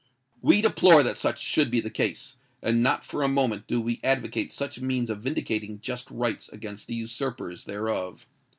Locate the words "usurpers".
6.95-7.65